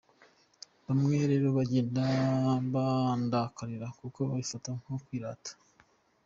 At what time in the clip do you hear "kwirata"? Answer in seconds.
5.05-5.51